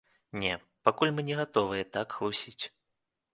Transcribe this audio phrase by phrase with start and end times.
[0.43, 0.53] Не,
[0.89, 2.63] пакуль мы не гатовыя так хлусіць.